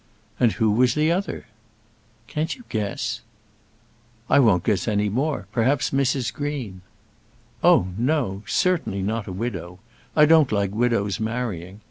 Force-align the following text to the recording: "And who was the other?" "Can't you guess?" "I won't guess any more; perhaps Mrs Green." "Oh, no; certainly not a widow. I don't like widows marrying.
"And 0.39 0.53
who 0.53 0.71
was 0.71 0.95
the 0.95 1.11
other?" 1.11 1.45
"Can't 2.25 2.55
you 2.55 2.63
guess?" 2.69 3.21
"I 4.31 4.39
won't 4.39 4.63
guess 4.63 4.87
any 4.87 5.09
more; 5.09 5.45
perhaps 5.51 5.91
Mrs 5.91 6.33
Green." 6.33 6.81
"Oh, 7.63 7.89
no; 7.99 8.41
certainly 8.47 9.03
not 9.03 9.27
a 9.27 9.31
widow. 9.31 9.77
I 10.15 10.25
don't 10.25 10.51
like 10.51 10.71
widows 10.73 11.19
marrying. 11.19 11.79